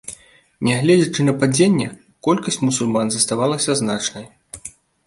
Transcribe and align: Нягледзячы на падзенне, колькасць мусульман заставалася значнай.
Нягледзячы 0.67 1.21
на 1.27 1.33
падзенне, 1.43 1.87
колькасць 2.29 2.61
мусульман 2.69 3.07
заставалася 3.19 3.79
значнай. 3.85 4.31